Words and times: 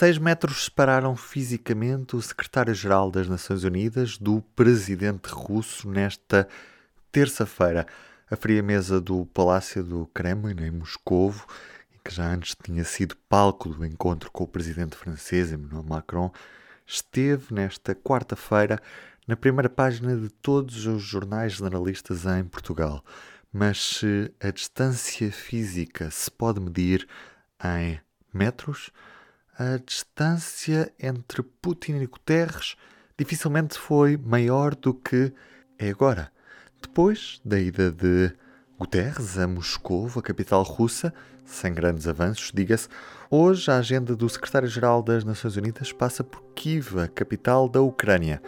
Seis 0.00 0.16
metros 0.16 0.64
separaram 0.64 1.14
fisicamente 1.14 2.16
o 2.16 2.22
secretário-geral 2.22 3.10
das 3.10 3.28
Nações 3.28 3.64
Unidas 3.64 4.16
do 4.16 4.40
presidente 4.56 5.26
russo 5.26 5.86
nesta 5.86 6.48
terça-feira. 7.12 7.86
A 8.30 8.34
fria 8.34 8.62
mesa 8.62 8.98
do 8.98 9.26
Palácio 9.26 9.84
do 9.84 10.06
Kremlin, 10.06 10.56
em 10.64 10.70
Moscovo, 10.70 11.46
que 12.02 12.14
já 12.14 12.32
antes 12.32 12.56
tinha 12.64 12.82
sido 12.82 13.14
palco 13.28 13.68
do 13.68 13.84
encontro 13.84 14.30
com 14.30 14.44
o 14.44 14.48
presidente 14.48 14.96
francês 14.96 15.52
Emmanuel 15.52 15.84
Macron, 15.84 16.32
esteve 16.86 17.52
nesta 17.52 17.94
quarta-feira 17.94 18.80
na 19.28 19.36
primeira 19.36 19.68
página 19.68 20.16
de 20.16 20.30
todos 20.30 20.86
os 20.86 21.02
jornais 21.02 21.52
generalistas 21.52 22.24
em 22.24 22.42
Portugal. 22.44 23.04
Mas 23.52 23.96
se 23.96 24.32
a 24.40 24.50
distância 24.50 25.30
física 25.30 26.10
se 26.10 26.30
pode 26.30 26.58
medir 26.58 27.06
em 27.62 28.00
metros, 28.32 28.90
a 29.60 29.76
distância 29.76 30.90
entre 30.98 31.42
Putin 31.42 31.96
e 31.96 32.06
Guterres 32.06 32.76
dificilmente 33.18 33.78
foi 33.78 34.16
maior 34.16 34.74
do 34.74 34.94
que 34.94 35.34
é 35.78 35.90
agora. 35.90 36.32
Depois 36.80 37.42
da 37.44 37.60
ida 37.60 37.92
de 37.92 38.32
Guterres 38.78 39.36
a 39.38 39.46
Moscou, 39.46 40.10
a 40.16 40.22
capital 40.22 40.62
russa, 40.62 41.12
sem 41.44 41.74
grandes 41.74 42.08
avanços, 42.08 42.50
diga-se, 42.54 42.88
hoje 43.30 43.70
a 43.70 43.76
agenda 43.76 44.16
do 44.16 44.26
secretário-geral 44.30 45.02
das 45.02 45.24
Nações 45.24 45.58
Unidas 45.58 45.92
passa 45.92 46.24
por 46.24 46.42
Kiev, 46.54 46.98
a 46.98 47.06
capital 47.06 47.68
da 47.68 47.82
Ucrânia. 47.82 48.40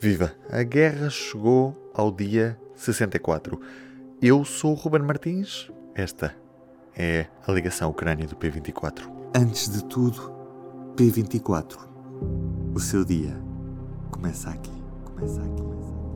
Viva! 0.00 0.34
A 0.48 0.62
guerra 0.62 1.10
chegou 1.10 1.92
ao 1.92 2.10
dia 2.10 2.58
64. 2.74 3.60
Eu 4.22 4.46
sou 4.46 4.72
o 4.72 4.74
Ruben 4.74 5.02
Martins. 5.02 5.70
Esta 5.94 6.34
é 6.96 7.26
a 7.46 7.52
ligação 7.52 7.90
Ucrânia 7.90 8.26
do 8.26 8.34
P24. 8.34 9.12
Antes 9.34 9.68
de 9.68 9.84
tudo, 9.84 10.37
P24. 10.98 11.78
O 12.74 12.80
seu 12.80 13.04
dia 13.04 13.40
começa 14.10 14.50
aqui. 14.50 14.72
Começa 15.04 15.40
aqui. 15.40 15.62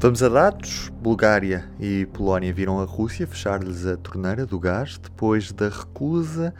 Vamos 0.00 0.24
a 0.24 0.28
dados. 0.28 0.88
Bulgária 1.00 1.70
e 1.78 2.04
Polónia 2.06 2.52
viram 2.52 2.80
a 2.80 2.84
Rússia 2.84 3.24
fechar-lhes 3.24 3.86
a 3.86 3.96
torneira 3.96 4.44
do 4.44 4.58
gás 4.58 4.98
depois 4.98 5.52
da 5.52 5.68
recusa 5.68 6.52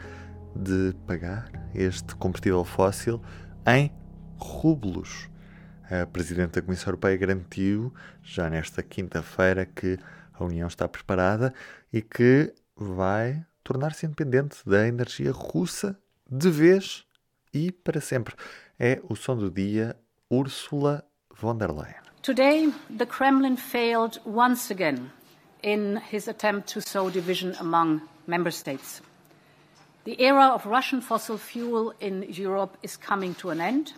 de 0.55 0.95
pagar 1.05 1.51
este 1.75 2.15
combustível 2.15 2.63
fóssil 2.63 3.21
em 3.67 3.91
rublos. 4.37 5.29
A 5.91 6.05
Presidente 6.05 6.51
da 6.51 6.61
Comissão 6.61 6.91
Europeia 6.91 7.17
garantiu 7.17 7.93
já 8.23 8.49
nesta 8.49 8.81
quinta-feira 8.81 9.65
que 9.65 9.99
a 10.31 10.45
União 10.45 10.69
está 10.69 10.87
preparada 10.87 11.53
e 11.91 12.01
que 12.01 12.53
vai 12.73 13.45
tornar-se 13.65 14.05
independente 14.05 14.59
da 14.65 14.87
energia 14.87 15.33
russa 15.33 15.99
de 16.31 16.49
vez 16.49 17.05
e 17.53 17.71
para 17.71 18.01
sempre. 18.01 18.35
É 18.79 19.01
o 19.09 19.15
som 19.15 19.37
do 19.37 19.51
dia 19.51 19.95
Ursula 20.29 21.03
von 21.39 21.57
der 21.57 21.71
Leyen. 21.71 22.01
Today, 22.21 22.73
the 22.89 23.05
Kremlin 23.05 23.57
failed 23.57 24.19
once 24.25 24.71
again 24.71 25.11
in 25.61 25.99
his 26.11 26.27
attempt 26.27 26.73
to 26.73 26.81
sow 26.81 27.09
division 27.09 27.53
among 27.59 28.01
member 28.27 28.51
states. 28.51 29.01
The 30.05 30.21
era 30.21 30.53
of 30.53 30.65
Russian 30.65 31.01
fossil 31.01 31.37
fuel 31.37 31.93
in 31.99 32.25
Europe 32.29 32.77
is 32.81 32.97
coming 32.97 33.33
to 33.35 33.49
an 33.51 33.61
end. 33.61 33.93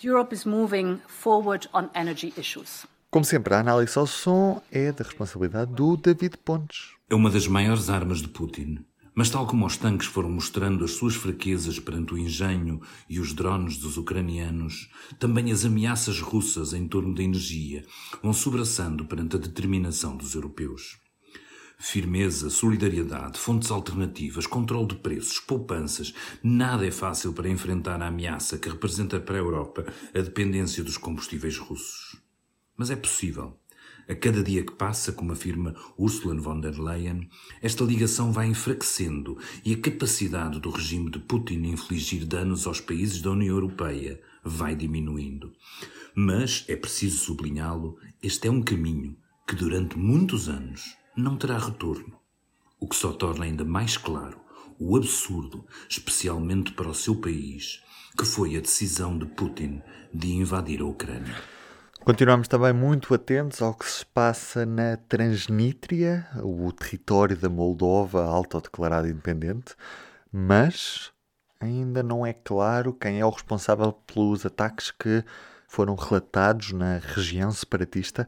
Europe 0.00 0.32
is 0.32 0.44
moving 0.44 1.00
forward 1.08 1.66
on 1.72 1.90
energy 1.94 2.32
issues. 2.36 2.86
Como 3.10 3.24
sempre, 3.24 3.54
a 3.54 3.60
análise 3.60 3.98
ao 3.98 4.06
som 4.06 4.60
é 4.70 4.92
da 4.92 5.02
responsabilidade 5.02 5.72
do 5.72 5.96
David 5.96 6.36
Pontes. 6.44 6.94
É 7.08 7.14
uma 7.14 7.30
das 7.30 7.48
maiores 7.48 7.88
armas 7.88 8.20
de 8.20 8.28
Putin. 8.28 8.84
Mas, 9.18 9.30
tal 9.30 9.48
como 9.48 9.66
os 9.66 9.76
tanques 9.76 10.06
foram 10.06 10.30
mostrando 10.30 10.84
as 10.84 10.92
suas 10.92 11.16
fraquezas 11.16 11.80
perante 11.80 12.14
o 12.14 12.18
engenho 12.18 12.80
e 13.10 13.18
os 13.18 13.32
drones 13.32 13.76
dos 13.76 13.96
ucranianos, 13.96 14.88
também 15.18 15.50
as 15.50 15.64
ameaças 15.64 16.20
russas 16.20 16.72
em 16.72 16.86
torno 16.86 17.12
da 17.12 17.20
energia 17.20 17.84
vão 18.22 18.32
sobraçando 18.32 19.04
perante 19.04 19.34
a 19.34 19.40
determinação 19.40 20.16
dos 20.16 20.36
europeus. 20.36 20.98
Firmeza, 21.80 22.48
solidariedade, 22.48 23.40
fontes 23.40 23.72
alternativas, 23.72 24.46
controle 24.46 24.86
de 24.86 24.94
preços, 24.94 25.40
poupanças, 25.40 26.14
nada 26.40 26.86
é 26.86 26.92
fácil 26.92 27.32
para 27.32 27.48
enfrentar 27.48 28.00
a 28.00 28.06
ameaça 28.06 28.56
que 28.56 28.68
representa 28.68 29.18
para 29.18 29.34
a 29.34 29.40
Europa 29.40 29.84
a 30.14 30.20
dependência 30.20 30.84
dos 30.84 30.96
combustíveis 30.96 31.58
russos. 31.58 32.14
Mas 32.76 32.88
é 32.88 32.94
possível. 32.94 33.57
A 34.08 34.14
cada 34.14 34.42
dia 34.42 34.64
que 34.64 34.72
passa, 34.72 35.12
como 35.12 35.32
afirma 35.32 35.74
Ursula 35.98 36.34
von 36.40 36.60
der 36.60 36.78
Leyen, 36.78 37.28
esta 37.60 37.84
ligação 37.84 38.32
vai 38.32 38.46
enfraquecendo 38.46 39.36
e 39.62 39.74
a 39.74 39.78
capacidade 39.78 40.58
do 40.60 40.70
regime 40.70 41.10
de 41.10 41.18
Putin 41.18 41.66
infligir 41.66 42.24
danos 42.24 42.66
aos 42.66 42.80
países 42.80 43.20
da 43.20 43.32
União 43.32 43.54
Europeia 43.54 44.18
vai 44.42 44.74
diminuindo. 44.74 45.52
Mas, 46.14 46.64
é 46.68 46.74
preciso 46.74 47.18
sublinhá-lo, 47.18 47.98
este 48.22 48.48
é 48.48 48.50
um 48.50 48.62
caminho 48.62 49.14
que 49.46 49.54
durante 49.54 49.98
muitos 49.98 50.48
anos 50.48 50.96
não 51.14 51.36
terá 51.36 51.58
retorno. 51.58 52.16
O 52.80 52.88
que 52.88 52.96
só 52.96 53.12
torna 53.12 53.44
ainda 53.44 53.64
mais 53.64 53.98
claro 53.98 54.40
o 54.78 54.96
absurdo, 54.96 55.66
especialmente 55.88 56.72
para 56.72 56.88
o 56.88 56.94
seu 56.94 57.16
país, 57.16 57.82
que 58.16 58.24
foi 58.24 58.56
a 58.56 58.60
decisão 58.60 59.18
de 59.18 59.26
Putin 59.26 59.82
de 60.14 60.32
invadir 60.32 60.80
a 60.80 60.86
Ucrânia. 60.86 61.57
Continuamos 62.04 62.48
também 62.48 62.72
muito 62.72 63.12
atentos 63.12 63.60
ao 63.60 63.74
que 63.74 63.84
se 63.84 64.04
passa 64.06 64.64
na 64.64 64.96
Transnítria, 64.96 66.26
o 66.42 66.72
território 66.72 67.36
da 67.36 67.50
Moldova 67.50 68.24
autodeclarado 68.24 69.08
independente, 69.08 69.74
mas 70.32 71.12
ainda 71.60 72.02
não 72.02 72.24
é 72.24 72.32
claro 72.32 72.94
quem 72.94 73.20
é 73.20 73.26
o 73.26 73.30
responsável 73.30 73.92
pelos 73.92 74.46
ataques 74.46 74.90
que 74.90 75.22
foram 75.66 75.94
relatados 75.94 76.72
na 76.72 76.98
região 76.98 77.50
separatista. 77.50 78.26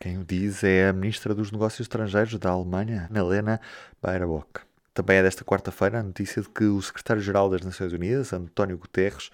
Quem 0.00 0.18
o 0.18 0.24
diz 0.24 0.64
é 0.64 0.88
a 0.88 0.92
Ministra 0.92 1.34
dos 1.34 1.52
Negócios 1.52 1.80
Estrangeiros 1.80 2.38
da 2.38 2.50
Alemanha, 2.50 3.08
Helena 3.14 3.60
Baerbock. 4.00 4.62
Também 4.94 5.18
é 5.18 5.22
desta 5.22 5.44
quarta-feira 5.44 6.00
a 6.00 6.02
notícia 6.02 6.40
de 6.40 6.48
que 6.48 6.64
o 6.64 6.80
secretário-geral 6.80 7.50
das 7.50 7.60
Nações 7.60 7.92
Unidas, 7.92 8.32
António 8.32 8.78
Guterres, 8.78 9.30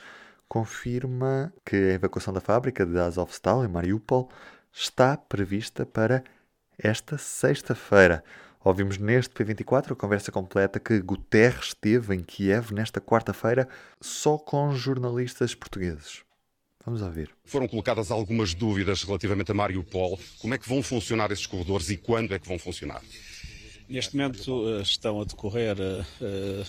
confirma 0.48 1.52
que 1.64 1.76
a 1.76 1.94
evacuação 1.94 2.32
da 2.32 2.40
fábrica 2.40 2.84
de 2.86 2.98
Azovstal 2.98 3.64
em 3.64 3.68
Mariupol 3.68 4.30
está 4.72 5.16
prevista 5.16 5.84
para 5.84 6.22
esta 6.78 7.16
sexta-feira. 7.18 8.22
Ouvimos 8.62 8.98
neste 8.98 9.32
P24 9.32 9.92
a 9.92 9.96
conversa 9.96 10.32
completa 10.32 10.80
que 10.80 11.00
Guterres 11.00 11.72
teve 11.72 12.14
em 12.14 12.22
Kiev 12.22 12.72
nesta 12.72 13.00
quarta-feira 13.00 13.68
só 14.00 14.36
com 14.36 14.74
jornalistas 14.74 15.54
portugueses. 15.54 16.24
Vamos 16.84 17.02
ouvir. 17.02 17.30
Foram 17.44 17.66
colocadas 17.66 18.10
algumas 18.10 18.54
dúvidas 18.54 19.02
relativamente 19.02 19.50
a 19.50 19.54
Mariupol. 19.54 20.18
Como 20.38 20.54
é 20.54 20.58
que 20.58 20.68
vão 20.68 20.82
funcionar 20.82 21.32
esses 21.32 21.46
corredores 21.46 21.90
e 21.90 21.96
quando 21.96 22.34
é 22.34 22.38
que 22.38 22.46
vão 22.46 22.58
funcionar? 22.58 23.02
Neste 23.88 24.16
momento 24.16 24.68
eh, 24.68 24.82
estão 24.82 25.20
a 25.20 25.24
decorrer 25.24 25.76
uh, 25.78 26.66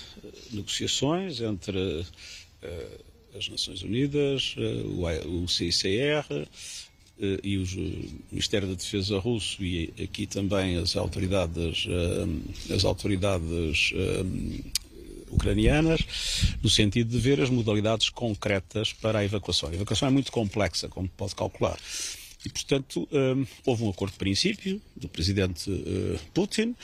negociações 0.51 1.41
entre 1.41 2.01
uh, 2.01 3.05
as 3.37 3.47
Nações 3.49 3.83
Unidas, 3.83 4.55
eh, 4.57 5.27
o 5.27 5.47
CICR 5.47 6.25
eh, 6.31 7.39
e 7.43 7.57
o 7.57 7.65
Ministério 8.31 8.67
da 8.67 8.73
Defesa 8.73 9.19
russo 9.19 9.63
e 9.63 9.93
aqui 10.01 10.25
também 10.25 10.77
as 10.77 10.95
autoridades, 10.95 11.87
eh, 11.87 12.73
as 12.73 12.83
autoridades 12.83 13.93
ucranianas, 15.29 16.01
no 16.63 16.69
sentido 16.69 17.11
de 17.11 17.19
ver 17.19 17.41
as 17.41 17.49
modalidades 17.49 18.09
concretas 18.09 18.93
para 18.93 19.19
a 19.19 19.25
evacuação. 19.25 19.69
A 19.69 19.73
evacuação 19.73 20.07
é 20.07 20.11
muito 20.11 20.31
complexa, 20.31 20.87
como 20.87 21.07
pode 21.09 21.35
calcular. 21.35 21.77
E, 22.45 22.49
portanto, 22.49 23.07
houve 23.65 23.83
um 23.83 23.89
acordo 23.89 24.13
de 24.13 24.19
princípio 24.19 24.81
do 24.95 25.09
presidente 25.09 25.69
Putin 26.33 26.75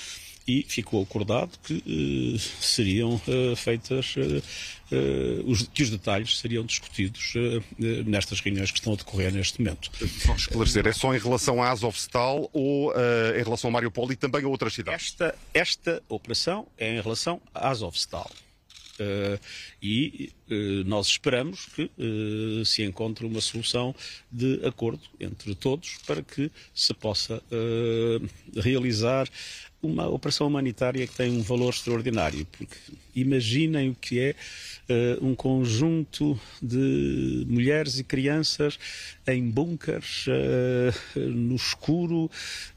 e 0.48 0.64
ficou 0.68 1.02
acordado 1.04 1.58
que 1.64 1.74
uh, 1.74 2.40
seriam 2.40 3.16
uh, 3.16 3.56
feitas, 3.56 4.16
uh, 4.18 4.44
os, 5.46 5.64
que 5.64 5.84
os 5.84 5.90
detalhes 5.90 6.40
seriam 6.40 6.66
discutidos 6.66 7.34
nestas 8.06 8.40
reuniões 8.42 8.70
que 8.70 8.78
estão 8.78 8.94
a 8.94 8.96
decorrer 8.96 9.34
neste 9.34 9.60
momento. 9.60 9.90
Só 10.20 10.36
esclarecer, 10.36 10.86
é 10.86 10.94
só 10.94 11.16
em 11.16 11.20
relação 11.20 11.64
à 11.64 11.72
Azovstal 11.72 12.48
ou 12.54 12.94
em 13.36 13.44
relação 13.44 13.70
a 13.70 13.74
Mariupol 13.74 14.12
e 14.12 14.16
também 14.16 14.44
a 14.44 14.48
outras 14.48 14.74
cidades? 14.76 15.06
Esta, 15.06 15.36
esta 15.52 16.04
operação 16.08 16.68
é 16.78 16.96
em 16.96 17.02
relação 17.02 17.42
à 17.56 17.70
Azovstal. 17.70 18.30
Uh, 18.94 19.40
e 19.82 20.32
uh, 20.52 20.84
nós 20.86 21.08
esperamos 21.08 21.66
que 21.66 21.90
uh, 21.98 22.64
se 22.64 22.84
encontre 22.84 23.26
uma 23.26 23.42
solução 23.42 23.96
de 24.32 24.64
acordo 24.66 25.02
entre 25.20 25.56
todos 25.56 25.98
para 26.06 26.22
que 26.22 26.52
se 26.76 26.94
possa 26.94 27.42
realizar 28.56 29.28
uma 29.84 30.08
operação 30.08 30.48
humanitária 30.48 31.06
que 31.06 31.16
tem 31.16 31.30
um 31.30 31.42
valor 31.42 31.70
extraordinário, 31.70 32.46
porque 32.46 32.76
imaginem 33.14 33.90
o 33.90 33.96
que 33.96 34.20
é 34.20 34.36
uh, 34.90 35.26
um 35.26 35.36
conjunto 35.36 36.40
de 36.62 37.46
mulheres 37.48 38.00
e 38.00 38.04
crianças 38.04 38.80
em 39.28 39.48
bunkers, 39.50 40.26
uh, 40.28 41.20
no 41.20 41.56
escuro, 41.56 42.32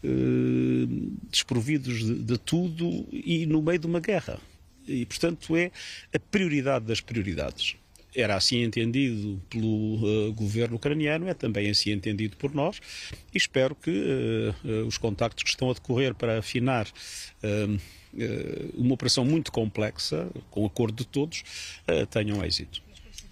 uh, 0.05 1.13
desprovidos 1.31 2.05
de, 2.05 2.15
de 2.17 2.39
tudo 2.39 3.07
e 3.13 3.47
no 3.47 3.63
meio 3.63 3.79
de 3.79 3.87
uma 3.87 4.01
guerra. 4.01 4.39
E, 4.87 5.07
portanto, 5.07 5.57
é 5.57 5.71
a 6.13 6.19
prioridade 6.19 6.85
das 6.85 7.01
prioridades. 7.01 7.77
Era 8.17 8.35
assim 8.35 8.63
entendido 8.63 9.41
pelo 9.51 10.29
uh, 10.29 10.33
governo 10.33 10.77
ucraniano, 10.77 11.29
é 11.29 11.35
também 11.35 11.71
assim 11.71 11.91
entendido 11.91 12.37
por 12.37 12.55
nós 12.55 12.81
e 13.33 13.37
espero 13.37 13.75
que 13.75 13.91
uh, 13.91 14.87
os 14.87 14.97
contactos 14.97 15.45
que 15.45 15.51
estão 15.51 15.71
a 15.71 15.75
decorrer 15.75 16.15
para 16.15 16.39
afinar 16.39 16.87
uma 18.75 18.95
operação 18.95 19.25
muito 19.25 19.53
complexa, 19.53 20.29
com 20.51 20.65
acordo 20.65 20.97
de 20.97 21.07
todos, 21.07 21.45
tenham 22.11 22.43
êxito. 22.45 22.86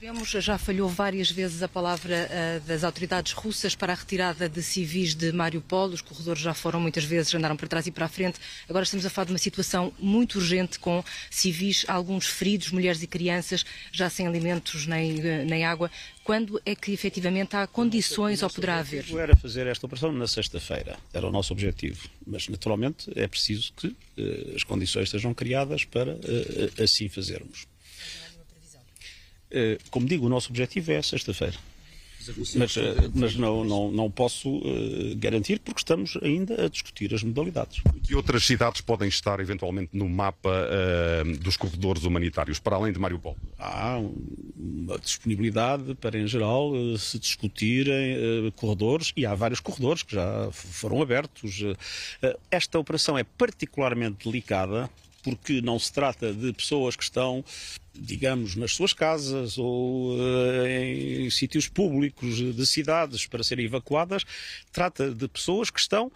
Sabemos, 0.04 0.28
já 0.28 0.58
falhou 0.58 0.86
várias 0.86 1.30
vezes 1.30 1.62
a 1.62 1.68
palavra 1.68 2.28
uh, 2.28 2.68
das 2.68 2.84
autoridades 2.84 3.32
russas 3.32 3.74
para 3.74 3.94
a 3.94 3.96
retirada 3.96 4.50
de 4.50 4.62
civis 4.62 5.14
de 5.14 5.32
Mariupol. 5.32 5.86
Os 5.88 6.02
corredores 6.02 6.42
já 6.42 6.52
foram 6.52 6.78
muitas 6.78 7.04
vezes, 7.04 7.34
andaram 7.34 7.56
para 7.56 7.66
trás 7.66 7.86
e 7.86 7.90
para 7.90 8.04
a 8.04 8.08
frente. 8.08 8.38
Agora 8.68 8.82
estamos 8.82 9.06
a 9.06 9.08
falar 9.08 9.24
de 9.24 9.32
uma 9.32 9.38
situação 9.38 9.94
muito 9.98 10.34
urgente 10.34 10.78
com 10.78 11.02
civis, 11.30 11.86
alguns 11.88 12.26
feridos, 12.26 12.70
mulheres 12.70 13.02
e 13.02 13.06
crianças, 13.06 13.64
já 13.90 14.10
sem 14.10 14.26
alimentos 14.26 14.86
nem, 14.86 15.26
eh, 15.26 15.42
nem 15.46 15.64
água. 15.64 15.90
Quando 16.22 16.60
é 16.66 16.74
que 16.74 16.92
efetivamente 16.92 17.56
há 17.56 17.66
condições 17.66 18.42
ou 18.42 18.50
poderá 18.50 18.80
haver? 18.80 19.06
Era 19.16 19.34
fazer 19.34 19.66
esta 19.66 19.86
operação 19.86 20.12
na 20.12 20.26
sexta-feira, 20.26 20.98
era 21.14 21.26
o 21.26 21.32
nosso 21.32 21.50
objetivo. 21.54 22.10
Mas 22.26 22.46
naturalmente 22.46 23.10
é 23.16 23.26
preciso 23.26 23.72
que 23.74 23.86
uh, 23.86 24.54
as 24.54 24.64
condições 24.64 25.08
sejam 25.08 25.32
criadas 25.32 25.86
para 25.86 26.12
uh, 26.12 26.82
assim 26.82 27.08
fazermos. 27.08 27.66
Eh, 29.54 29.78
como 29.88 30.04
digo, 30.04 30.26
o 30.26 30.28
nosso 30.28 30.50
objetivo 30.50 30.90
é 30.90 31.00
sexta-feira. 31.00 31.56
Mas, 32.56 32.76
eh, 32.76 32.94
mas 33.14 33.36
não, 33.36 33.62
não, 33.62 33.92
não 33.92 34.10
posso 34.10 34.48
uh, 34.48 35.14
garantir 35.16 35.60
porque 35.60 35.80
estamos 35.80 36.16
ainda 36.22 36.64
a 36.64 36.68
discutir 36.68 37.14
as 37.14 37.22
modalidades. 37.22 37.82
Que 38.02 38.14
outras 38.14 38.44
cidades 38.44 38.80
podem 38.80 39.08
estar 39.08 39.38
eventualmente 39.40 39.90
no 39.92 40.08
mapa 40.08 40.50
uh, 40.50 41.36
dos 41.38 41.56
corredores 41.56 42.04
humanitários, 42.04 42.58
para 42.58 42.76
além 42.76 42.94
de 42.94 42.98
Mariupol? 42.98 43.36
Há 43.58 44.00
uma 44.56 44.98
disponibilidade 44.98 45.94
para, 45.96 46.18
em 46.18 46.26
geral, 46.26 46.72
uh, 46.72 46.96
se 46.96 47.18
discutirem 47.18 48.50
corredores 48.56 49.12
e 49.14 49.26
há 49.26 49.34
vários 49.34 49.60
corredores 49.60 50.02
que 50.02 50.14
já 50.14 50.48
foram 50.50 51.02
abertos. 51.02 51.62
esta 52.50 52.78
operação 52.78 53.18
é 53.18 53.22
particularmente 53.22 54.24
delicada 54.24 54.90
porque 55.22 55.60
não 55.62 55.78
se 55.78 55.92
trata 55.92 56.32
de 56.32 56.52
pessoas 56.52 56.94
que 56.94 57.02
estão, 57.02 57.42
digamos, 57.94 58.56
nas 58.56 58.72
suas 58.72 58.92
casas 58.92 59.56
ou 59.56 60.16
uh, 60.16 60.66
em 60.66 61.30
sítios 61.30 61.68
públicos 61.68 62.36
de 62.36 62.66
cidades 62.66 63.26
para 63.26 63.44
serem 63.44 63.66
evacuadas, 63.66 64.24
trata 64.72 65.10
de 65.10 65.28
pessoas 65.28 65.70
que 65.70 65.78
estão 65.80 66.10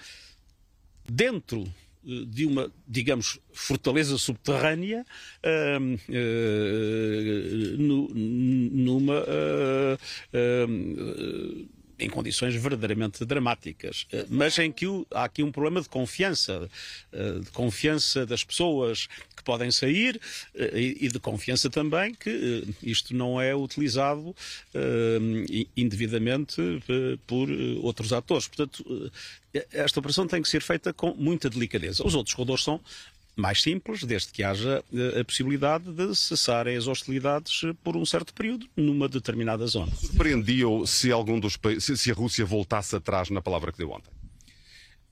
dentro 1.08 1.64
eh, 2.06 2.24
de 2.26 2.44
uma, 2.46 2.70
digamos, 2.86 3.38
fortaleza 3.52 4.18
subterrânea 4.18 5.06
uh, 5.44 5.94
uh, 5.94 7.76
numa 7.78 9.24
em 11.98 12.08
condições 12.08 12.54
verdadeiramente 12.54 13.24
dramáticas, 13.24 14.06
eh, 14.12 14.24
mas 14.28 14.58
em 14.58 14.70
que 14.70 14.86
há 15.10 15.24
aqui 15.24 15.42
um 15.42 15.50
problema 15.50 15.80
de 15.80 15.88
confiança, 15.88 16.70
eh, 17.12 17.40
de 17.40 17.50
confiança 17.50 18.24
das 18.24 18.44
pessoas 18.44 19.08
que 19.36 19.42
podem 19.42 19.70
sair 19.70 20.20
eh, 20.54 20.94
e 21.00 21.08
de 21.08 21.18
confiança 21.18 21.68
também 21.68 22.14
que 22.14 22.64
isto 22.82 23.14
não 23.14 23.40
é 23.40 23.54
utilizado 23.54 24.34
indevidamente 25.76 26.56
por 27.26 27.48
outros 27.82 28.12
atores. 28.12 28.46
Portanto, 28.46 29.10
esta 29.72 29.98
operação 29.98 30.26
tem 30.26 30.42
que 30.42 30.48
ser 30.48 30.62
feita 30.62 30.92
com 30.92 31.14
muita 31.14 31.50
delicadeza. 31.50 32.06
Os 32.06 32.14
outros 32.14 32.34
corredores 32.34 32.64
são 32.64 32.80
mais 33.38 33.62
simples, 33.62 34.02
desde 34.02 34.32
que 34.32 34.42
haja 34.42 34.84
eh, 34.92 35.20
a 35.20 35.24
possibilidade 35.24 35.92
de 35.92 36.14
cessarem 36.14 36.76
as 36.76 36.88
hostilidades 36.88 37.62
eh, 37.64 37.72
por 37.84 37.96
um 37.96 38.04
certo 38.04 38.34
período 38.34 38.66
numa 38.76 39.08
determinada 39.08 39.64
zona. 39.66 39.92
Surpreendia-o 39.94 40.84
se 40.86 41.12
algum 41.12 41.38
dos 41.38 41.56
se 41.78 42.10
a 42.10 42.14
Rússia 42.14 42.44
voltasse 42.44 42.96
atrás 42.96 43.30
na 43.30 43.40
palavra 43.40 43.70
que 43.70 43.78
deu 43.78 43.90
ontem? 43.90 44.10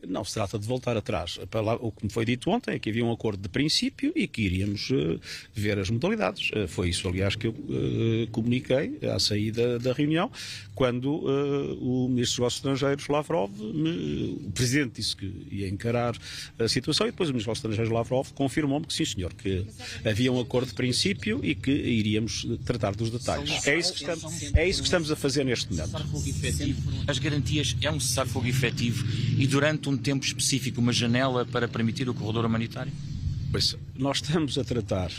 Não 0.09 0.25
se 0.25 0.35
trata 0.35 0.59
de 0.59 0.67
voltar 0.67 0.97
atrás. 0.97 1.39
O 1.81 1.93
que 1.93 2.05
me 2.05 2.11
foi 2.11 2.25
dito 2.25 2.51
ontem 2.51 2.75
é 2.75 2.79
que 2.79 2.91
havia 2.91 3.05
um 3.05 3.13
acordo 3.13 3.41
de 3.43 3.49
princípio 3.49 4.13
e 4.15 4.27
que 4.27 4.43
iríamos 4.43 4.91
uh, 4.91 5.21
ver 5.55 5.79
as 5.79 5.91
modalidades. 5.91 6.51
Uh, 6.51 6.69
foi 6.69 6.91
isso, 6.91 7.09
aliás, 7.09 7.35
que 7.37 7.47
eu 7.47 7.53
uh, 7.53 8.27
comuniquei 8.31 8.99
à 9.13 9.19
saída 9.19 9.79
da 9.79 9.93
reunião, 9.93 10.31
quando 10.75 11.07
o 11.81 12.09
Ministro 12.09 12.17
dos 12.17 12.39
Negócios 12.39 12.59
Estrangeiros, 12.59 13.09
Lavrov, 13.09 13.51
me, 13.59 14.39
o 14.47 14.51
Presidente 14.53 14.97
disse 14.97 15.17
que 15.17 15.47
ia 15.51 15.69
encarar 15.69 16.17
a 16.59 16.69
situação 16.69 17.07
e 17.07 17.11
depois 17.11 17.31
o 17.31 17.33
Ministro 17.33 17.53
dos 17.53 17.63
Negócios 17.63 17.89
Estrangeiros, 17.89 17.93
Lavrov, 17.93 18.33
confirmou-me 18.35 18.87
que 18.87 18.93
sim, 18.93 19.05
senhor, 19.05 19.33
que 19.33 19.67
havia 20.05 20.31
um 20.31 20.41
acordo 20.41 20.69
de 20.69 20.75
princípio 20.75 21.41
e 21.43 21.55
que 21.55 21.71
iríamos 21.71 22.47
tratar 22.65 22.95
dos 22.95 23.11
detalhes. 23.11 23.67
É 23.67 23.79
isso 23.79 23.95
que 23.95 24.01
estamos, 24.01 24.55
é 24.55 24.69
isso 24.69 24.81
que 24.83 24.89
estamos 24.89 25.11
a 25.11 25.17
fazer 25.17 25.45
neste 25.45 25.73
momento. 25.73 25.97
As 27.07 27.19
garantias 27.19 27.77
é 27.81 27.91
um 27.91 27.99
cessar-fogo 27.99 28.47
efetivo 28.47 29.07
e 29.39 29.47
durante 29.47 29.89
um 29.89 29.96
um 29.97 29.99
tempo 29.99 30.25
específico, 30.25 30.81
uma 30.81 30.93
janela 30.93 31.45
para 31.47 31.67
permitir 31.67 32.09
o 32.09 32.15
corredor 32.15 32.45
humanitário? 32.45 32.93
Pois, 33.51 33.75
nós 33.97 34.19
estamos 34.19 34.59
a 34.59 34.65
tratar 34.65 35.11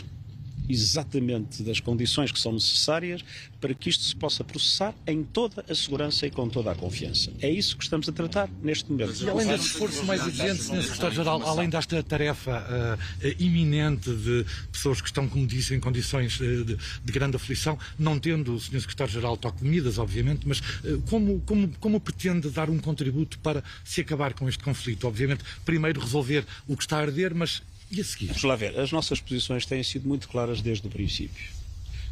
exatamente 0.68 1.62
das 1.62 1.80
condições 1.80 2.30
que 2.30 2.38
são 2.38 2.52
necessárias 2.52 3.24
para 3.60 3.74
que 3.74 3.88
isto 3.88 4.04
se 4.04 4.14
possa 4.14 4.44
processar 4.44 4.94
em 5.06 5.24
toda 5.24 5.64
a 5.68 5.74
segurança 5.74 6.26
e 6.26 6.30
com 6.30 6.48
toda 6.48 6.70
a 6.70 6.74
confiança. 6.74 7.32
É 7.40 7.50
isso 7.50 7.76
que 7.76 7.82
estamos 7.82 8.08
a 8.08 8.12
tratar 8.12 8.48
neste 8.62 8.90
momento. 8.90 9.20
E 9.22 9.28
além 9.28 9.46
desse 9.46 9.66
esforço 9.66 10.04
mais 10.04 10.24
exigente, 10.26 10.62
Sr. 10.62 10.82
Secretário-Geral, 10.82 11.42
além 11.42 11.68
desta 11.68 12.02
tarefa 12.02 12.98
uh, 13.22 13.26
iminente 13.38 14.10
de 14.10 14.46
pessoas 14.70 15.00
que 15.00 15.08
estão, 15.08 15.28
como 15.28 15.46
disse, 15.46 15.74
em 15.74 15.80
condições 15.80 16.38
uh, 16.40 16.64
de, 16.64 16.76
de, 16.76 17.12
grande 17.12 17.36
aflição, 17.36 17.78
não 17.98 18.18
tendo 18.18 18.54
o 18.54 18.60
Sr. 18.60 18.80
Secretário-Geral 18.80 19.36
toque 19.36 19.58
de 19.58 19.64
medidas, 19.64 19.98
obviamente, 19.98 20.46
mas 20.46 20.60
uh, 20.60 21.02
como, 21.08 21.40
como, 21.40 21.68
como 21.80 22.00
pretende 22.00 22.48
dar 22.50 22.70
um 22.70 22.78
contributo 22.78 23.38
para 23.40 23.64
se 23.84 24.00
acabar 24.00 24.34
com 24.34 24.48
este 24.48 24.62
conflito? 24.62 25.06
Obviamente, 25.06 25.42
primeiro 25.64 26.00
resolver 26.00 26.44
o 26.66 26.76
que 26.76 26.82
está 26.82 26.98
a 26.98 27.00
arder, 27.00 27.34
mas 27.34 27.62
e 27.90 28.00
a 28.00 28.04
seguir? 28.04 28.26
Vamos 28.26 28.42
lá 28.42 28.56
ver. 28.56 28.78
As 28.78 28.92
nossas 28.92 29.20
posições 29.20 29.64
têm 29.66 29.82
sido 29.82 30.06
muito 30.08 30.28
claras 30.28 30.60
desde 30.60 30.86
o 30.86 30.90
princípio. 30.90 31.50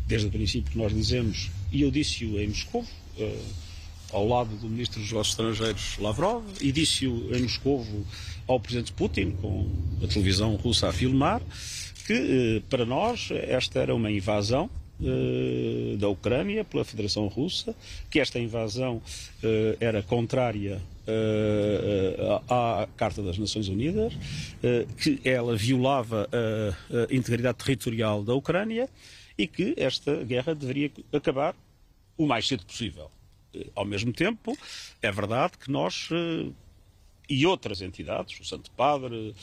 Desde 0.07 0.29
o 0.29 0.31
princípio 0.31 0.73
que 0.73 0.79
nós 0.79 0.95
dizemos, 0.95 1.51
e 1.73 1.83
eu 1.83 1.91
disse-o 1.91 2.39
em 2.41 2.49
Moscou, 2.49 2.83
uh, 2.83 3.45
ao 4.13 4.27
lado 4.27 4.57
do 4.57 4.69
Ministro 4.69 5.01
dos 5.01 5.11
Negócios 5.11 5.35
Estrangeiros 5.35 5.99
Lavrov, 5.99 6.45
e 6.61 6.71
disse-o 6.71 7.35
em 7.35 7.43
Moscou 7.43 7.87
ao 8.47 8.61
Presidente 8.61 8.93
Putin, 8.93 9.33
com 9.33 9.69
a 10.03 10.07
televisão 10.07 10.55
russa 10.57 10.89
a 10.89 10.93
filmar, 10.93 11.43
que 12.07 12.15
uh, 12.15 12.61
para 12.69 12.87
nós 12.87 13.31
esta 13.31 13.81
era 13.81 13.95
uma 13.95 14.11
invasão 14.11 14.71
da 15.99 16.09
Ucrânia 16.09 16.65
pela 16.65 16.85
Federação 16.85 17.27
Russa, 17.27 17.75
que 18.11 18.19
esta 18.19 18.39
invasão 18.39 19.03
era 19.79 20.03
contrária 20.03 20.81
uh, 21.07 22.53
à 22.53 22.89
Carta 22.97 23.23
das 23.23 23.39
Nações 23.39 23.69
Unidas, 23.69 24.13
que 24.99 25.21
ela 25.25 25.57
violava 25.57 26.29
a, 26.33 27.15
integridade 27.15 27.59
territorial 27.59 28.23
da 28.23 28.35
Ucrânia 28.35 28.89
e 29.39 29.47
que 29.47 29.75
esta 29.77 30.25
guerra 30.25 30.55
deveria 30.55 30.91
acabar 31.13 31.55
o 32.17 32.27
mais 32.27 32.47
cedo 32.47 32.65
possível. 32.65 33.11
Ao 33.75 33.85
mesmo 33.85 34.13
tempo, 34.13 34.57
é 35.01 35.11
verdade 35.11 35.55
que 35.59 35.71
nós 35.71 36.09
e 37.29 37.47
outras 37.47 37.83
entidades, 37.83 38.39
o 38.41 38.45
Santo 38.45 38.71
Padre, 38.71 39.35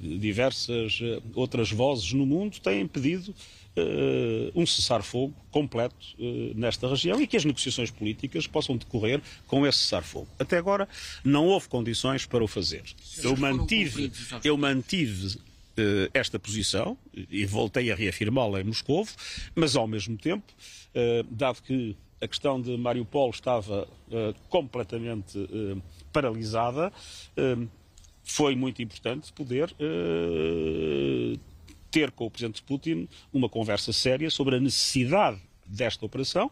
diversas 0.00 1.00
outras 1.34 1.70
vozes 1.70 2.12
no 2.12 2.24
mundo 2.24 2.60
têm 2.60 2.86
pedido 2.86 3.34
uh, 3.76 4.52
um 4.54 4.64
cessar-fogo 4.64 5.34
completo 5.50 5.96
nesta 6.54 6.88
região 6.88 7.20
e 7.20 7.26
que 7.26 7.36
as 7.36 7.44
negociações 7.44 7.90
políticas 7.90 8.46
possam 8.46 8.76
decorrer 8.76 9.20
com 9.46 9.66
esse 9.66 9.78
cessar-fogo. 9.78 10.28
Até 10.38 10.56
agora 10.56 10.88
não 11.24 11.46
houve 11.46 11.68
condições 11.68 12.26
para 12.26 12.42
o 12.42 12.48
fazer. 12.48 12.84
Eu 13.22 13.36
mantive, 13.36 14.12
eu 14.42 14.56
mantive 14.56 15.38
esta 16.12 16.38
posição 16.38 16.96
e 17.12 17.44
voltei 17.44 17.90
a 17.90 17.96
reafirmá-la 17.96 18.60
em 18.60 18.64
Moscou, 18.64 19.06
mas 19.54 19.74
ao 19.74 19.88
mesmo 19.88 20.16
tempo, 20.16 20.52
dado 21.30 21.60
que 21.62 21.96
a 22.20 22.28
questão 22.28 22.60
de 22.60 22.76
Mariupol 22.76 23.30
estava 23.30 23.86
completamente 24.48 25.36
paralisada, 26.14 26.92
foi 28.22 28.54
muito 28.54 28.80
importante 28.80 29.32
poder 29.32 29.74
ter 31.90 32.10
com 32.12 32.26
o 32.26 32.30
Presidente 32.30 32.62
Putin 32.62 33.08
uma 33.32 33.48
conversa 33.48 33.92
séria 33.92 34.30
sobre 34.30 34.56
a 34.56 34.60
necessidade 34.60 35.40
desta 35.66 36.06
operação 36.06 36.50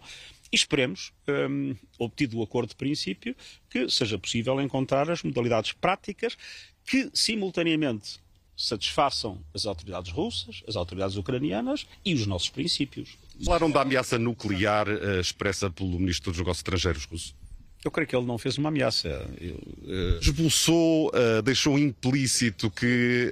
e 0.52 0.56
esperemos, 0.56 1.12
um, 1.26 1.74
obtido 1.98 2.38
o 2.38 2.42
acordo 2.42 2.68
de 2.68 2.76
princípio, 2.76 3.34
que 3.70 3.88
seja 3.88 4.18
possível 4.18 4.60
encontrar 4.60 5.10
as 5.10 5.22
modalidades 5.22 5.72
práticas 5.72 6.36
que, 6.84 7.10
simultaneamente, 7.14 8.20
satisfaçam 8.54 9.42
as 9.54 9.64
autoridades 9.64 10.12
russas, 10.12 10.62
as 10.68 10.76
autoridades 10.76 11.16
ucranianas 11.16 11.86
e 12.04 12.12
os 12.12 12.26
nossos 12.26 12.50
princípios. 12.50 13.16
Falaram 13.42 13.70
da 13.70 13.80
ameaça 13.80 14.18
nuclear 14.18 14.86
uh, 14.88 15.20
expressa 15.20 15.70
pelo 15.70 15.98
Ministro 15.98 16.30
dos 16.30 16.38
Negócios 16.38 16.58
Estrangeiros 16.58 17.04
russo. 17.06 17.34
Eu 17.84 17.90
creio 17.90 18.06
que 18.06 18.14
ele 18.14 18.26
não 18.26 18.38
fez 18.38 18.58
uma 18.58 18.68
ameaça. 18.68 19.08
Eu, 19.40 19.54
uh... 19.54 20.18
Esboçou, 20.20 21.08
uh, 21.08 21.42
deixou 21.42 21.78
implícito 21.78 22.70
que 22.70 23.30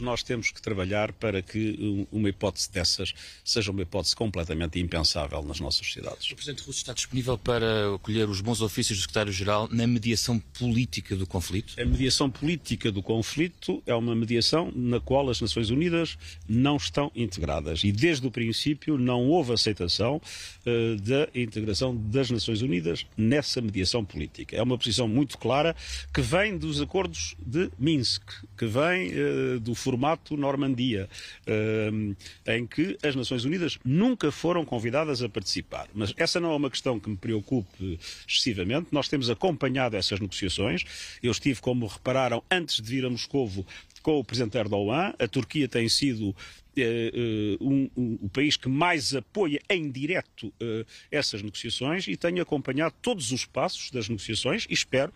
Todos 0.00 0.06
nós 0.06 0.22
temos 0.22 0.50
que 0.50 0.62
trabalhar 0.62 1.12
para 1.12 1.42
que 1.42 2.06
uma 2.10 2.30
hipótese 2.30 2.72
dessas 2.72 3.12
seja 3.44 3.70
uma 3.70 3.82
hipótese 3.82 4.16
completamente 4.16 4.80
impensável 4.80 5.42
nas 5.42 5.60
nossas 5.60 5.86
sociedades. 5.86 6.30
O 6.30 6.34
Presidente 6.34 6.62
Russo 6.62 6.78
está 6.78 6.94
disponível 6.94 7.36
para 7.36 7.94
acolher 7.94 8.26
os 8.26 8.40
bons 8.40 8.62
ofícios 8.62 8.98
do 8.98 9.02
Secretário-Geral 9.02 9.68
na 9.70 9.86
mediação 9.86 10.38
política 10.38 11.14
do 11.14 11.26
conflito? 11.26 11.78
A 11.78 11.84
mediação 11.84 12.30
política 12.30 12.90
do 12.90 13.02
conflito 13.02 13.82
é 13.84 13.94
uma 13.94 14.14
mediação 14.14 14.72
na 14.74 15.00
qual 15.00 15.28
as 15.28 15.38
Nações 15.40 15.68
Unidas 15.68 16.16
não 16.48 16.76
estão 16.76 17.12
integradas 17.14 17.84
e 17.84 17.92
desde 17.92 18.26
o 18.26 18.30
princípio 18.30 18.96
não 18.96 19.28
houve 19.28 19.52
aceitação 19.52 20.16
uh, 20.16 20.96
da 20.96 21.28
integração 21.34 21.94
das 21.94 22.30
Nações 22.30 22.62
Unidas 22.62 23.04
nessa 23.18 23.60
mediação 23.60 24.02
política. 24.02 24.56
É 24.56 24.62
uma 24.62 24.78
posição 24.78 25.06
muito 25.06 25.36
clara 25.36 25.76
que 26.14 26.22
vem 26.22 26.56
dos 26.56 26.80
acordos 26.80 27.36
de 27.38 27.70
Minsk, 27.78 28.22
que 28.56 28.64
vem 28.64 29.10
uh, 29.12 29.60
do 29.60 29.74
formato 29.90 30.36
Normandia, 30.36 31.08
uh, 31.46 32.16
em 32.46 32.66
que 32.66 32.96
as 33.02 33.16
Nações 33.16 33.44
Unidas 33.44 33.78
nunca 33.84 34.30
foram 34.30 34.64
convidadas 34.64 35.22
a 35.22 35.28
participar. 35.28 35.88
Mas 35.92 36.14
essa 36.16 36.38
não 36.38 36.52
é 36.52 36.56
uma 36.56 36.70
questão 36.70 37.00
que 37.00 37.10
me 37.10 37.16
preocupe 37.16 37.98
excessivamente. 38.28 38.88
Nós 38.92 39.08
temos 39.08 39.28
acompanhado 39.28 39.96
essas 39.96 40.20
negociações. 40.20 40.84
Eu 41.22 41.32
estive, 41.32 41.60
como 41.60 41.86
repararam, 41.86 42.42
antes 42.50 42.76
de 42.76 42.88
vir 42.88 43.04
a 43.04 43.10
Moscovo, 43.10 43.66
com 44.02 44.18
o 44.18 44.24
Presidente 44.24 44.56
Erdogan. 44.56 45.12
A 45.18 45.26
Turquia 45.26 45.68
tem 45.68 45.88
sido 45.88 46.34
eh, 46.76 47.12
eh, 47.12 47.56
um, 47.60 47.90
um, 47.96 48.18
o 48.22 48.28
país 48.28 48.56
que 48.56 48.68
mais 48.68 49.14
apoia 49.14 49.60
em 49.68 49.90
direto 49.90 50.46
uh, 50.46 50.86
essas 51.10 51.42
negociações 51.42 52.06
e 52.06 52.16
tenho 52.16 52.40
acompanhado 52.40 52.94
todos 53.02 53.32
os 53.32 53.44
passos 53.44 53.90
das 53.90 54.08
negociações 54.08 54.66
e 54.70 54.72
espero 54.72 55.12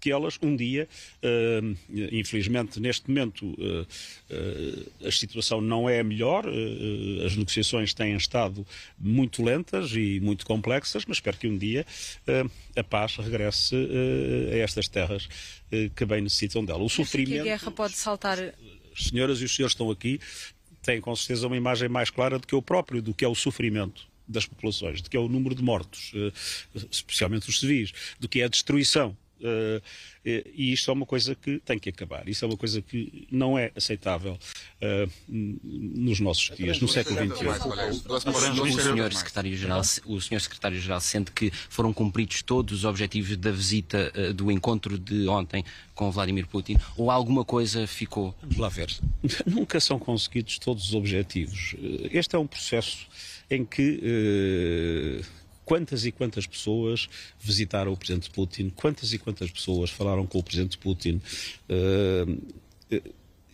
que 0.00 0.10
elas 0.10 0.38
um 0.42 0.56
dia, 0.56 0.88
uh, 1.22 1.76
infelizmente 2.10 2.80
neste 2.80 3.08
momento 3.08 3.46
uh, 3.46 3.86
uh, 4.30 5.06
a 5.06 5.12
situação 5.12 5.60
não 5.60 5.88
é 5.88 6.00
a 6.00 6.04
melhor, 6.04 6.44
as 7.24 7.36
negociações 7.36 7.92
têm 7.92 8.16
estado 8.16 8.66
muito 8.98 9.42
lentas 9.42 9.92
e 9.94 10.18
muito 10.20 10.46
complexas, 10.46 11.04
mas 11.06 11.18
espero 11.18 11.36
que 11.36 11.46
um 11.46 11.56
dia 11.56 11.84
a 12.76 12.82
paz 12.82 13.16
regresse 13.16 13.74
a 14.52 14.56
estas 14.56 14.88
terras 14.88 15.28
que 15.94 16.04
bem 16.04 16.22
necessitam 16.22 16.64
dela. 16.64 16.82
O 16.82 16.88
sofrimento. 16.88 17.32
Que 17.32 17.40
a 17.40 17.44
guerra 17.44 17.70
pode 17.70 17.94
saltar. 17.94 18.38
As 18.38 19.04
senhoras 19.04 19.40
e 19.40 19.44
os 19.44 19.54
senhores 19.54 19.72
estão 19.72 19.90
aqui, 19.90 20.20
têm 20.82 21.00
com 21.00 21.14
certeza 21.14 21.46
uma 21.46 21.56
imagem 21.56 21.88
mais 21.88 22.10
clara 22.10 22.38
do 22.38 22.46
que 22.46 22.54
eu 22.54 22.62
próprio, 22.62 23.02
do 23.02 23.14
que 23.14 23.24
é 23.24 23.28
o 23.28 23.34
sofrimento 23.34 24.08
das 24.26 24.46
populações, 24.46 25.02
do 25.02 25.10
que 25.10 25.16
é 25.16 25.20
o 25.20 25.28
número 25.28 25.54
de 25.54 25.62
mortos, 25.62 26.12
especialmente 26.90 27.48
os 27.48 27.60
civis, 27.60 27.92
do 28.18 28.28
que 28.28 28.40
é 28.40 28.44
a 28.44 28.48
destruição 28.48 29.16
Uh, 29.40 29.82
e 30.24 30.72
isto 30.72 30.90
é 30.90 30.94
uma 30.94 31.06
coisa 31.06 31.34
que 31.34 31.58
tem 31.60 31.78
que 31.78 31.88
acabar. 31.88 32.28
Isso 32.28 32.44
é 32.44 32.48
uma 32.48 32.56
coisa 32.56 32.82
que 32.82 33.26
não 33.30 33.58
é 33.58 33.72
aceitável 33.74 34.34
uh, 34.34 35.10
nos 35.28 36.20
nossos 36.20 36.54
dias, 36.56 36.80
no 36.80 36.88
século 36.88 37.16
XXI. 37.16 37.46
O 38.60 38.70
senhor 38.70 39.12
secretário-geral, 39.12 39.82
o 40.06 40.20
senhor 40.20 40.40
secretário-geral 40.40 41.00
sente 41.00 41.32
que 41.32 41.50
foram 41.50 41.92
cumpridos 41.92 42.42
todos 42.42 42.80
os 42.80 42.84
objetivos 42.84 43.36
da 43.36 43.50
visita 43.50 44.12
uh, 44.14 44.34
do 44.34 44.50
encontro 44.50 44.98
de 44.98 45.26
ontem 45.26 45.64
com 45.94 46.10
Vladimir 46.10 46.46
Putin, 46.46 46.76
ou 46.96 47.10
alguma 47.10 47.44
coisa 47.44 47.86
ficou? 47.86 48.34
Vamos 48.40 48.56
lá 48.56 48.68
ver. 48.68 48.90
Nunca 49.46 49.80
são 49.80 49.98
conseguidos 49.98 50.58
todos 50.58 50.88
os 50.88 50.94
objetivos. 50.94 51.74
Este 52.10 52.36
é 52.36 52.38
um 52.38 52.46
processo 52.46 53.06
em 53.50 53.64
que 53.64 55.22
quantas 55.70 56.04
e 56.04 56.10
quantas 56.10 56.48
pessoas 56.48 57.08
visitaram 57.38 57.92
o 57.92 57.96
Presidente 57.96 58.28
Putin, 58.28 58.70
quantas 58.70 59.12
e 59.12 59.18
quantas 59.20 59.52
pessoas 59.52 59.88
falaram 59.88 60.26
com 60.26 60.40
o 60.40 60.42
Presidente 60.42 60.76
Putin. 60.76 61.22
Eh, 61.68 63.00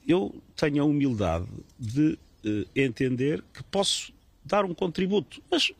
eu 0.09 0.35
tenho 0.57 0.83
a 0.83 0.87
humildade 0.87 1.45
de 1.79 2.19
eh, 2.43 2.65
entender 2.75 3.45
que 3.53 3.63
posso 3.65 4.15
dar 4.43 4.65
um 4.65 4.73
contributo, 4.73 5.43
mas 5.51 5.71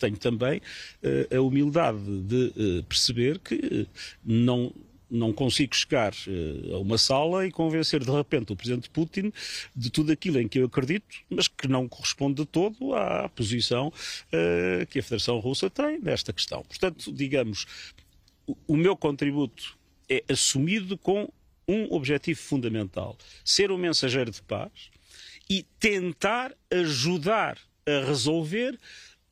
tenho 0.00 0.16
também 0.16 0.60
eh, 1.00 1.28
a 1.36 1.40
humildade 1.40 2.00
de 2.22 2.82
perceber 2.88 3.38
que 3.38 3.86
não 4.24 4.72
não 5.10 5.32
consigo 5.32 5.74
chegar 5.74 6.12
uh, 6.12 6.74
a 6.74 6.78
uma 6.78 6.98
sala 6.98 7.46
e 7.46 7.50
convencer 7.50 8.04
de 8.04 8.10
repente 8.10 8.52
o 8.52 8.56
presidente 8.56 8.90
Putin 8.90 9.32
de 9.74 9.90
tudo 9.90 10.12
aquilo 10.12 10.40
em 10.40 10.48
que 10.48 10.58
eu 10.58 10.66
acredito, 10.66 11.06
mas 11.30 11.48
que 11.48 11.68
não 11.68 11.88
corresponde 11.88 12.42
de 12.42 12.46
todo 12.46 12.94
à 12.94 13.28
posição 13.28 13.88
uh, 13.88 14.86
que 14.86 14.98
a 14.98 15.02
Federação 15.02 15.38
Russa 15.38 15.70
tem 15.70 15.98
nesta 16.00 16.32
questão. 16.32 16.62
Portanto, 16.62 17.12
digamos, 17.12 17.66
o 18.66 18.76
meu 18.76 18.96
contributo 18.96 19.76
é 20.08 20.22
assumido 20.28 20.96
com 20.96 21.28
um 21.68 21.92
objetivo 21.92 22.40
fundamental: 22.40 23.16
ser 23.44 23.70
um 23.70 23.78
mensageiro 23.78 24.30
de 24.30 24.42
paz 24.42 24.90
e 25.48 25.64
tentar 25.78 26.52
ajudar 26.70 27.58
a 27.86 28.04
resolver 28.04 28.78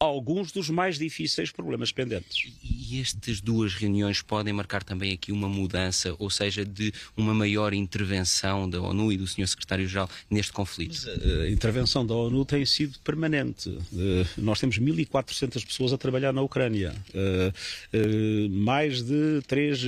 alguns 0.04 0.52
dos 0.52 0.70
mais 0.70 0.98
difíceis 0.98 1.50
problemas 1.50 1.92
pendentes. 1.92 2.52
E 2.62 3.00
estas 3.00 3.40
duas 3.40 3.74
reuniões 3.74 4.22
podem 4.22 4.52
marcar 4.52 4.82
também 4.82 5.12
aqui 5.12 5.32
uma 5.32 5.48
mudança, 5.48 6.14
ou 6.18 6.30
seja, 6.30 6.64
de 6.64 6.92
uma 7.16 7.34
maior 7.34 7.72
intervenção 7.72 8.68
da 8.68 8.80
ONU 8.80 9.12
e 9.12 9.16
do 9.16 9.26
Sr. 9.26 9.46
Secretário-Geral 9.46 10.08
neste 10.30 10.52
conflito? 10.52 11.00
Mas 11.04 11.06
a 11.06 11.48
intervenção 11.48 12.06
da 12.06 12.14
ONU 12.14 12.44
tem 12.44 12.64
sido 12.64 12.98
permanente. 13.00 13.76
Eh, 13.96 14.26
nós 14.38 14.60
temos 14.60 14.78
1.400 14.78 15.64
pessoas 15.66 15.92
a 15.92 15.98
trabalhar 15.98 16.32
na 16.32 16.42
Ucrânia. 16.42 16.94
Eh, 17.14 17.52
eh, 17.92 18.48
mais 18.50 19.02
de 19.02 19.40
3 19.46 19.84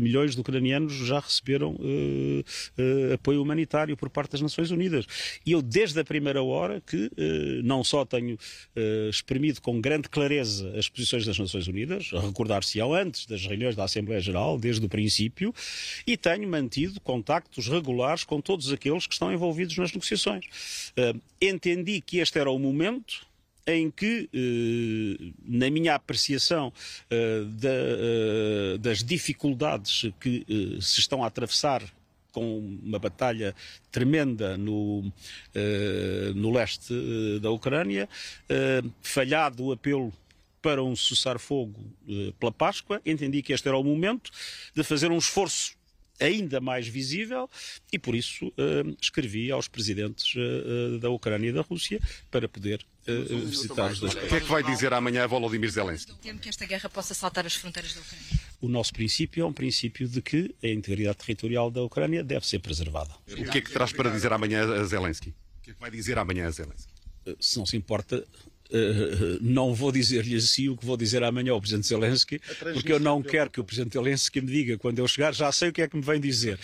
milhões 0.00 0.34
de 0.34 0.40
ucranianos 0.40 0.94
já 1.06 1.20
receberam 1.20 1.76
apoio 3.12 3.42
humanitário 3.42 3.96
por 3.96 4.08
parte 4.10 4.32
das 4.32 4.40
Nações 4.40 4.70
Unidas. 4.70 5.06
E 5.44 5.52
eu, 5.52 5.62
desde 5.62 5.98
a 6.00 6.04
primeira 6.04 6.42
hora, 6.42 6.80
que 6.80 7.10
não 7.62 7.82
só 7.82 8.04
tenho 8.04 8.38
com 9.60 9.80
grande 9.80 10.08
clareza 10.08 10.72
as 10.76 10.88
posições 10.88 11.24
das 11.24 11.38
Nações 11.38 11.66
Unidas, 11.66 12.10
recordar-se-ão 12.10 12.92
antes 12.92 13.26
das 13.26 13.46
reuniões 13.46 13.76
da 13.76 13.84
Assembleia 13.84 14.20
Geral, 14.20 14.58
desde 14.58 14.84
o 14.84 14.88
princípio, 14.88 15.54
e 16.06 16.16
tenho 16.16 16.48
mantido 16.48 17.00
contactos 17.00 17.68
regulares 17.68 18.24
com 18.24 18.40
todos 18.40 18.72
aqueles 18.72 19.06
que 19.06 19.12
estão 19.12 19.32
envolvidos 19.32 19.76
nas 19.76 19.92
negociações. 19.92 20.44
Uh, 20.98 21.20
entendi 21.40 22.00
que 22.00 22.18
este 22.18 22.38
era 22.38 22.50
o 22.50 22.58
momento 22.58 23.26
em 23.66 23.90
que, 23.90 24.28
eh, 24.30 25.32
na 25.42 25.70
minha 25.70 25.94
apreciação 25.94 26.70
eh, 27.10 28.76
das 28.78 29.02
dificuldades 29.02 30.12
que 30.20 30.44
se 30.82 31.00
estão 31.00 31.24
a 31.24 31.28
atravessar 31.28 31.82
com 32.34 32.58
uma 32.82 32.98
batalha 32.98 33.54
tremenda 33.90 34.58
no, 34.58 34.98
uh, 35.00 36.34
no 36.34 36.52
leste 36.52 36.92
uh, 36.92 37.40
da 37.40 37.50
Ucrânia, 37.50 38.08
uh, 38.50 38.90
falhado 39.00 39.64
o 39.64 39.72
apelo 39.72 40.12
para 40.60 40.82
um 40.82 40.96
cessar-fogo 40.96 41.78
pela 42.40 42.50
Páscoa, 42.50 43.00
entendi 43.04 43.42
que 43.42 43.52
este 43.52 43.68
era 43.68 43.76
o 43.76 43.84
momento 43.84 44.30
de 44.74 44.82
fazer 44.82 45.10
um 45.10 45.18
esforço 45.18 45.76
ainda 46.20 46.60
mais 46.60 46.86
visível 46.86 47.48
e 47.92 47.98
por 47.98 48.14
isso 48.14 48.46
uh, 48.46 48.96
escrevi 49.00 49.50
aos 49.50 49.68
presidentes 49.68 50.34
uh, 50.34 50.98
da 50.98 51.10
Ucrânia 51.10 51.50
e 51.50 51.52
da 51.52 51.60
Rússia 51.60 52.00
para 52.30 52.48
poder 52.48 52.84
uh, 53.08 53.38
visitar 53.46 53.90
os 53.90 54.00
dois 54.00 54.14
países. 54.14 54.26
O 54.26 54.30
que 54.30 54.36
é 54.36 54.40
que 54.40 54.50
vai 54.50 54.62
dizer 54.62 54.92
amanhã 54.92 55.26
Volodymyr 55.26 55.70
Zelensky? 55.70 56.14
Temo 56.22 56.38
que 56.38 56.48
esta 56.48 56.64
guerra 56.66 56.88
possa 56.88 57.14
saltar 57.14 57.44
as 57.44 57.54
fronteiras 57.54 57.94
da 57.94 58.00
Ucrânia 58.00 58.44
o 58.64 58.68
nosso 58.68 58.92
princípio 58.92 59.42
é 59.42 59.46
um 59.46 59.52
princípio 59.52 60.08
de 60.08 60.22
que 60.22 60.54
a 60.62 60.68
integridade 60.68 61.18
territorial 61.18 61.70
da 61.70 61.82
Ucrânia 61.82 62.24
deve 62.24 62.46
ser 62.46 62.60
preservada. 62.60 63.10
O 63.30 63.44
que 63.50 63.58
é 63.58 63.60
que 63.60 63.70
traz 63.70 63.92
para 63.92 64.10
dizer 64.10 64.32
amanhã 64.32 64.64
a 64.64 64.84
Zelensky? 64.84 65.30
O 65.58 65.62
que 65.62 65.70
é 65.70 65.74
que 65.74 65.80
vai 65.80 65.90
dizer 65.90 66.18
amanhã 66.18 66.46
a 66.46 66.50
Zelensky? 66.50 66.92
Eh, 67.26 67.36
se 67.38 67.58
não 67.58 67.66
se 67.66 67.76
importa, 67.76 68.24
Uh, 68.70 69.38
não 69.42 69.74
vou 69.74 69.92
dizer-lhe 69.92 70.34
assim 70.34 70.70
o 70.70 70.76
que 70.76 70.86
vou 70.86 70.96
dizer 70.96 71.22
amanhã 71.22 71.52
ao 71.52 71.60
Presidente 71.60 71.86
Zelensky, 71.86 72.40
porque 72.72 72.92
eu 72.92 72.98
não 72.98 73.22
quero 73.22 73.50
que 73.50 73.60
o 73.60 73.64
Presidente 73.64 73.92
Zelensky 73.92 74.40
me 74.40 74.50
diga 74.50 74.78
quando 74.78 74.98
eu 74.98 75.06
chegar, 75.06 75.34
já 75.34 75.52
sei 75.52 75.68
o 75.68 75.72
que 75.72 75.82
é 75.82 75.86
que 75.86 75.94
me 75.94 76.02
vem 76.02 76.18
dizer. 76.18 76.58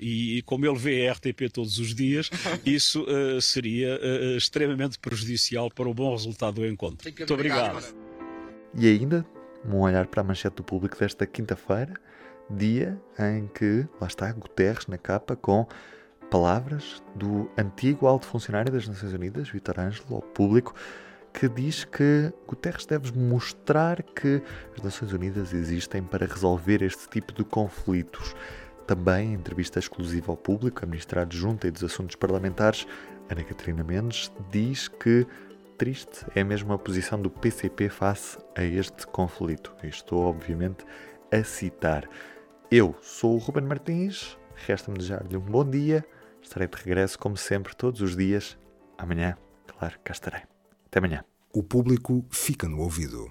E, 0.00 0.40
como 0.46 0.64
ele 0.64 0.78
vê 0.78 1.08
a 1.08 1.12
RTP 1.12 1.50
todos 1.52 1.78
os 1.78 1.92
dias, 1.92 2.30
isso 2.64 3.04
seria 3.42 3.98
extremamente 4.36 4.96
prejudicial 4.96 5.68
para 5.68 5.88
o 5.88 5.92
bom 5.92 6.12
resultado 6.12 6.54
do 6.54 6.66
encontro. 6.66 7.10
Muito 7.10 7.34
obrigado. 7.34 7.84
E 8.78 8.86
ainda, 8.86 9.26
um 9.64 9.78
olhar 9.78 10.06
para 10.06 10.20
a 10.20 10.24
manchete 10.24 10.56
do 10.56 10.64
público 10.64 10.98
desta 10.98 11.26
quinta-feira, 11.26 11.94
dia 12.50 13.00
em 13.18 13.46
que, 13.48 13.86
lá 14.00 14.06
está, 14.06 14.32
Guterres 14.32 14.86
na 14.86 14.98
capa 14.98 15.36
com 15.36 15.66
palavras 16.30 17.02
do 17.14 17.50
antigo 17.56 18.06
alto 18.06 18.26
funcionário 18.26 18.72
das 18.72 18.86
Nações 18.86 19.12
Unidas, 19.12 19.48
Vitor 19.48 19.80
Ângelo, 19.80 20.16
ao 20.16 20.22
público, 20.22 20.74
que 21.32 21.48
diz 21.48 21.84
que 21.84 22.32
Guterres 22.46 22.86
deve 22.86 23.16
mostrar 23.16 24.02
que 24.02 24.42
as 24.76 24.82
Nações 24.82 25.12
Unidas 25.12 25.52
existem 25.52 26.02
para 26.02 26.26
resolver 26.26 26.82
este 26.82 27.08
tipo 27.08 27.32
de 27.32 27.44
conflitos. 27.44 28.34
Também, 28.86 29.32
em 29.32 29.34
entrevista 29.34 29.78
exclusiva 29.78 30.32
ao 30.32 30.36
público, 30.36 30.82
a 30.82 30.86
ministra 30.86 31.22
adjunta 31.22 31.68
e 31.68 31.70
dos 31.70 31.84
Assuntos 31.84 32.16
Parlamentares, 32.16 32.86
Ana 33.28 33.44
Catarina 33.44 33.84
Mendes, 33.84 34.32
diz 34.50 34.88
que 34.88 35.26
triste 35.78 36.26
é 36.34 36.44
mesmo 36.44 36.72
a 36.74 36.78
posição 36.78 37.22
do 37.22 37.30
PCP 37.30 37.88
face 37.88 38.36
a 38.54 38.62
este 38.62 39.06
conflito. 39.06 39.74
Estou, 39.82 40.26
obviamente, 40.26 40.84
a 41.32 41.42
citar. 41.42 42.06
Eu 42.70 42.94
sou 43.00 43.36
o 43.36 43.38
Ruben 43.38 43.64
Martins, 43.64 44.36
resta-me 44.66 44.98
desejar-lhe 44.98 45.36
um 45.36 45.40
bom 45.40 45.64
dia 45.64 46.04
Estarei 46.48 46.68
de 46.68 46.76
regresso, 46.76 47.18
como 47.18 47.36
sempre, 47.36 47.74
todos 47.76 48.00
os 48.00 48.16
dias. 48.16 48.58
Amanhã, 48.96 49.36
claro, 49.66 49.98
cá 50.02 50.12
estarei. 50.12 50.42
Até 50.86 50.98
amanhã. 50.98 51.24
O 51.52 51.62
público 51.62 52.24
fica 52.30 52.68
no 52.68 52.80
ouvido. 52.80 53.26